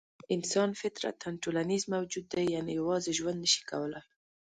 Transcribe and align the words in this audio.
انسان 0.35 0.69
فطرتاً 0.81 1.29
ټولنیز 1.43 1.83
موجود 1.93 2.25
دی؛ 2.33 2.43
یعنې 2.55 2.71
یوازې 2.79 3.11
ژوند 3.17 3.37
نه 3.43 3.49
شي 3.53 3.61
کولای. 3.71 4.03